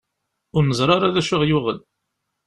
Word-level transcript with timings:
Ur 0.55 0.63
neẓri 0.65 0.91
ara 0.95 1.13
d 1.13 1.17
acu 1.19 1.31
i 1.31 1.35
aɣ-yuɣen. 1.37 1.79